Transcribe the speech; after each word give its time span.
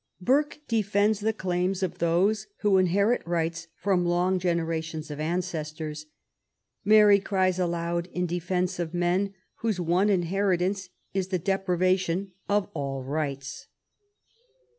Burke 0.19 0.61
defends 0.67 1.19
the 1.19 1.31
claims 1.31 1.83
of 1.83 1.99
those 1.99 2.47
who 2.61 2.79
inherit 2.79 3.21
rights 3.27 3.67
from 3.75 4.03
long 4.03 4.39
generations 4.39 5.11
of 5.11 5.19
ancestors; 5.19 6.07
Mary 6.83 7.19
cries 7.19 7.59
aloud 7.59 8.09
in 8.11 8.25
defence 8.25 8.79
of 8.79 8.95
men 8.95 9.35
whose 9.57 9.79
one 9.79 10.07
inheri 10.07 10.57
tance 10.57 10.89
is 11.13 11.27
the 11.27 11.37
deprivation 11.37 12.31
of 12.49 12.67
all 12.73 13.03
rights. 13.03 13.67